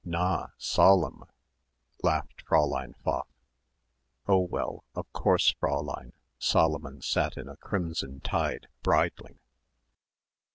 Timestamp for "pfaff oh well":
3.03-4.83